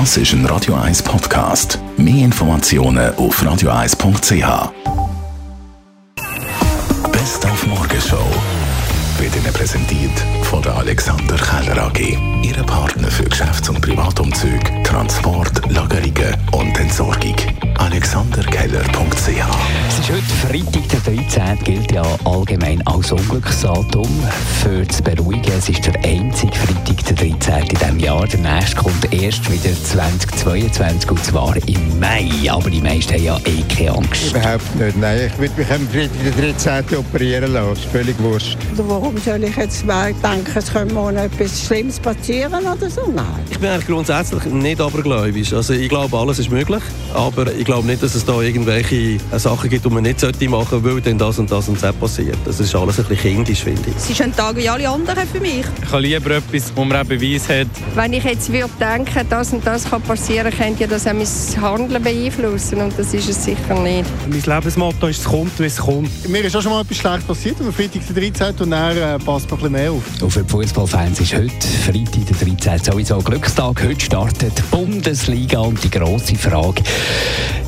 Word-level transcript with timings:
Das 0.00 0.16
ist 0.16 0.32
ein 0.32 0.44
Radio 0.46 0.74
1 0.74 1.04
Podcast. 1.04 1.78
Mehr 1.96 2.24
Informationen 2.24 3.14
auf 3.14 3.40
radio1.ch. 3.40 4.72
Best 7.12 7.46
auf 7.46 7.66
Morgenshow 7.68 8.26
wird 9.18 9.36
Ihnen 9.36 9.52
präsentiert 9.52 10.10
von 10.42 10.60
der 10.62 10.74
Alexander 10.74 11.36
Keller 11.36 11.84
AG. 11.84 12.18
Ihre 12.42 12.64
Partner 12.64 13.08
für 13.08 13.22
Geschäfts- 13.22 13.68
und 13.68 13.80
Privatumzug, 13.80 14.60
Transport, 14.82 15.70
Lagerungen 15.70 16.36
und 16.50 16.78
Entsorgung. 16.80 17.36
AlexanderKeller.ch 17.78 19.28
Es 19.88 19.98
ist 20.00 20.10
heute 20.10 20.22
Freitag, 20.22 20.88
der 20.88 21.00
13. 21.14 21.64
gilt 21.64 21.92
ja 21.92 22.02
allgemein 22.24 22.84
als 22.86 23.12
Unglücksdatum. 23.12 24.08
Für 24.62 24.86
zu 24.88 25.02
beruhigen, 25.02 25.52
es 25.56 25.68
ist 25.68 25.86
der 25.86 25.94
einzige 26.04 26.52
Freitag, 26.52 26.93
Jahr. 28.04 28.26
Der 28.26 28.40
nächste 28.40 28.76
kommt 28.76 29.12
erst 29.12 29.50
wieder 29.50 29.74
2022 29.82 31.10
und 31.10 31.24
zwar 31.24 31.56
im 31.66 31.98
Mai. 31.98 32.28
Aber 32.50 32.68
die 32.68 32.80
meisten 32.80 33.14
haben 33.14 33.24
ja 33.24 33.38
eh 33.38 33.62
keine 33.74 33.96
Angst. 33.96 34.30
Überhaupt 34.30 34.74
nicht, 34.76 34.96
nein. 34.98 35.30
Ich 35.32 35.38
würde 35.38 35.54
mich 35.56 35.70
am 35.70 35.88
Freitag 35.88 36.36
den 36.36 36.82
13. 36.84 36.98
operieren 36.98 37.52
lassen. 37.54 37.70
Das 37.70 37.78
ist 37.78 37.90
völlig 37.90 38.18
wurscht. 38.18 38.58
Warum 38.76 39.16
soll 39.18 39.44
ich 39.44 39.56
jetzt 39.56 39.86
mal 39.86 40.12
denken, 40.12 40.52
es 40.54 40.70
könnte 40.72 40.92
morgen 40.92 41.16
etwas 41.16 41.66
Schlimmes 41.66 41.98
passieren 41.98 42.64
oder 42.66 42.90
so? 42.90 43.10
Nein. 43.10 43.24
Ich 43.50 43.58
bin 43.58 43.70
eigentlich 43.70 43.86
grundsätzlich 43.86 44.44
nicht 44.46 44.80
abergläubisch. 44.80 45.54
Also 45.54 45.72
ich 45.72 45.88
glaube, 45.88 46.18
alles 46.18 46.38
ist 46.38 46.50
möglich, 46.50 46.82
aber 47.14 47.52
ich 47.54 47.64
glaube 47.64 47.86
nicht, 47.86 48.02
dass 48.02 48.14
es 48.14 48.24
da 48.24 48.40
irgendwelche 48.40 49.18
Sachen 49.36 49.70
gibt, 49.70 49.84
die 49.84 49.88
man 49.88 50.02
nicht 50.02 50.20
machen 50.22 50.66
sollte, 50.70 50.84
weil 50.84 51.00
dann 51.00 51.16
das 51.16 51.38
und 51.38 51.50
das 51.50 51.68
und 51.68 51.82
das 51.82 51.94
passiert. 51.94 52.36
Das 52.44 52.60
ist 52.60 52.74
alles 52.74 52.98
ein 52.98 53.06
bisschen 53.06 53.36
kindisch, 53.36 53.64
finde 53.64 53.82
ich. 53.88 53.96
Es 53.96 54.10
ist 54.10 54.20
ein 54.20 54.34
Tag 54.36 54.56
wie 54.56 54.68
alle 54.68 54.88
anderen 54.88 55.26
für 55.26 55.40
mich. 55.40 55.64
Ich 55.82 55.90
habe 55.90 56.02
lieber 56.02 56.32
etwas, 56.32 56.70
wo 56.74 56.84
man 56.84 56.98
auch 56.98 57.04
Beweis 57.04 57.48
hat. 57.48 57.68
Wenn 57.94 58.12
ich 58.12 58.24
jetzt 58.24 58.52
würde 58.52 58.70
denken, 58.80 59.24
das 59.30 59.52
und 59.52 59.64
das 59.64 59.88
kann 59.88 60.02
passieren, 60.02 60.50
könnte 60.50 60.80
ja 60.80 60.86
das 60.88 61.06
auch 61.06 61.12
mein 61.12 61.28
Handeln 61.62 62.02
beeinflussen 62.02 62.80
und 62.80 62.98
das 62.98 63.14
ist 63.14 63.28
es 63.28 63.44
sicher 63.44 63.80
nicht. 63.80 64.10
Mein 64.28 64.42
Lebensmotto 64.42 65.06
ist, 65.06 65.20
es 65.20 65.24
kommt, 65.24 65.60
wie 65.60 65.66
es 65.66 65.76
kommt. 65.76 66.28
Mir 66.28 66.40
ist 66.40 66.56
auch 66.56 66.62
schon 66.62 66.72
mal 66.72 66.80
etwas 66.80 66.96
Schlechtes 66.96 67.24
passiert 67.24 67.60
am 67.60 67.72
Freitag 67.72 68.04
den 68.04 68.32
13. 68.32 68.56
und 68.58 68.70
dann 68.72 68.96
äh, 68.96 69.18
passt 69.20 69.48
man 69.48 69.60
ein 69.60 69.62
bisschen 69.62 69.72
mehr 69.72 69.92
auf. 69.92 70.02
Und 70.20 70.30
für 70.30 70.42
die 70.42 70.50
Fußballfans 70.50 71.20
ist 71.20 71.34
heute, 71.34 71.66
Freitag, 71.86 72.26
der 72.26 72.76
13. 72.76 72.92
sowieso 72.92 73.18
Glückstag. 73.18 73.80
Heute 73.80 74.04
startet 74.04 74.58
die 74.58 74.62
Bundesliga 74.72 75.60
und 75.60 75.82
die 75.84 75.90
grosse 75.90 76.34
Frage 76.34 76.82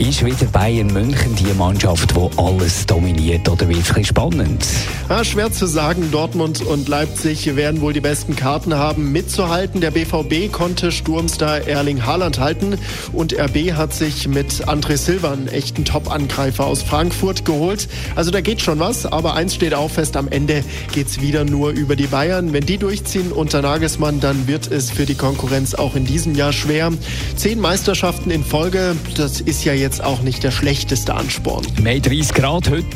ist 0.00 0.24
wieder 0.24 0.46
Bayern 0.46 0.86
München 0.86 1.36
die 1.36 1.52
Mannschaft, 1.58 2.14
die 2.16 2.38
alles 2.38 2.86
dominiert 2.86 3.46
oder 3.50 3.68
wird 3.68 3.84
es 3.94 4.06
spannend? 4.06 4.66
Ja, 5.10 5.22
schwer 5.24 5.52
zu 5.52 5.66
sagen. 5.66 6.10
Dortmund 6.10 6.62
und 6.62 6.88
Leipzig 6.88 7.54
werden 7.54 7.82
wohl 7.82 7.92
die 7.92 8.00
besten 8.00 8.34
Karten 8.34 8.74
haben, 8.74 9.12
mitzuhalten. 9.12 9.82
Der 9.82 9.90
BVB 9.90 10.50
konnte 10.50 10.90
Sturmstar 10.90 11.68
Erling 11.68 12.06
Haaland 12.06 12.38
halten 12.38 12.78
und 13.12 13.38
RB 13.38 13.72
hat 13.74 13.92
sich 13.92 14.26
mit 14.26 14.66
André 14.68 14.96
Silva 14.96 15.32
einen 15.32 15.48
echten 15.48 15.84
Top-Angreifer 15.84 16.64
aus 16.64 16.82
Frankfurt 16.82 17.44
geholt. 17.44 17.86
Also 18.16 18.30
da 18.30 18.40
geht 18.40 18.62
schon 18.62 18.78
was, 18.78 19.04
aber 19.04 19.34
eins 19.34 19.54
steht 19.54 19.74
auch 19.74 19.90
fest, 19.90 20.16
am 20.16 20.28
Ende 20.28 20.64
geht's 20.92 21.20
wieder 21.20 21.44
nur 21.44 21.70
über 21.70 21.94
die 21.94 22.06
Bayern. 22.06 22.54
Wenn 22.54 22.64
die 22.64 22.78
durchziehen 22.78 23.32
unter 23.32 23.60
Nagelsmann, 23.60 24.20
dann 24.20 24.46
wird 24.46 24.70
es 24.70 24.90
für 24.90 25.04
die 25.04 25.14
Konkurrenz 25.14 25.74
auch 25.74 25.94
in 25.94 26.06
diesem 26.06 26.34
Jahr 26.34 26.54
schwer. 26.54 26.90
Zehn 27.36 27.60
Meisterschaften 27.60 28.30
in 28.30 28.44
Folge, 28.44 28.96
das 29.16 29.42
ist 29.42 29.64
ja 29.64 29.74
jetzt 29.74 29.89
auch 29.98 30.20
nicht 30.22 30.44
der 30.44 30.52
schlechteste 30.52 31.14
Ansporn. 31.14 31.66
Wir 31.82 31.92
haben 31.92 32.02
30 32.02 32.34
Grad 32.34 32.70
heute, 32.70 32.86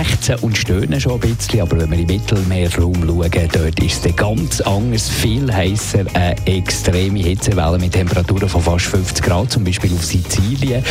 ächzen 0.00 0.36
und 0.40 0.58
stöhnen 0.58 1.00
schon 1.00 1.12
ein 1.12 1.20
bisschen, 1.20 1.60
aber 1.60 1.78
wenn 1.78 1.90
wir 1.90 1.98
im 1.98 2.06
Mittelmeerraum 2.06 3.06
schauen, 3.06 3.48
dort 3.52 3.80
ist 3.80 4.04
es 4.04 4.16
ganz 4.16 4.60
anders, 4.62 5.08
viel 5.08 5.52
heißer, 5.52 6.06
eine 6.14 6.34
extreme 6.46 7.20
Hitzewelle 7.20 7.78
mit 7.78 7.92
Temperaturen 7.92 8.48
von 8.48 8.60
fast 8.60 8.86
50 8.86 9.24
Grad, 9.24 9.52
zum 9.52 9.62
Beispiel 9.62 9.92
auf 9.92 10.04
Sizilien. 10.04 10.82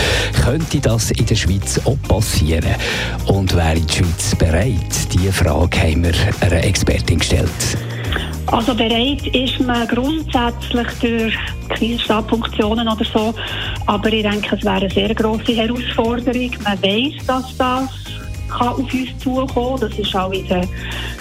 Könnte 0.46 0.80
das 0.80 1.12
in 1.12 1.26
der 1.26 1.36
Schweiz 1.36 1.82
auch 1.84 1.98
passieren? 2.08 2.76
Und 3.26 3.54
wäre 3.56 3.82
die 3.82 3.94
Schweiz 3.94 4.36
bereit? 4.36 5.12
Diese 5.12 5.34
Frage 5.34 5.78
haben 5.82 6.04
wir 6.04 6.14
einer 6.42 6.64
Expertin 6.64 7.20
gestellt. 7.20 7.50
Also 8.48 8.74
bereit 8.74 9.28
ist 9.28 9.60
man 9.60 9.88
grundsätzlich 9.88 10.88
durch 11.02 11.36
Kielstabfunktionen 11.78 12.88
oder 12.88 13.06
so, 13.06 13.34
aber 13.86 14.12
ich 14.12 14.24
denke, 14.24 14.56
es 14.56 14.64
wäre 14.64 14.78
eine 14.78 14.90
sehr 14.90 15.14
grosse 15.14 15.54
Herausforderung. 15.54 16.52
Man 16.64 16.82
weiß, 16.82 17.26
dass 17.28 17.58
das 17.58 17.90
kann 18.50 18.68
auf 18.70 18.80
uns 18.80 19.18
zukommen. 19.20 19.80
Das 19.80 19.98
ist 19.98 20.16
auch 20.16 20.32
in 20.32 20.48
den 20.48 20.68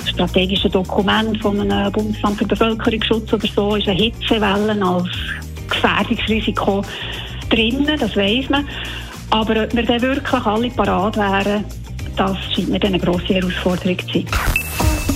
strategischen 0.06 0.72
Dokumenten 0.72 1.40
von 1.40 1.60
einem 1.60 1.92
Bundesamt 1.92 2.38
für 2.38 2.46
Bevölkerungsschutz 2.46 3.32
oder 3.32 3.46
so, 3.54 3.76
ist 3.76 3.88
eine 3.88 3.98
Hitzewelle 3.98 4.82
als 4.82 5.08
Gefährdungsrisiko 5.68 6.82
drinnen, 7.50 7.98
das 7.98 8.16
weiß 8.16 8.48
man. 8.50 8.66
Aber 9.30 9.62
ob 9.62 9.74
wir 9.74 9.82
dann 9.82 10.02
wirklich 10.02 10.46
alle 10.46 10.70
parat 10.70 11.16
wären, 11.16 11.64
das 12.16 12.36
scheint 12.54 12.70
mir 12.70 12.80
dann 12.80 12.94
eine 12.94 13.02
grosse 13.02 13.34
Herausforderung 13.34 13.98
zu 13.98 14.06
sein. 14.06 14.67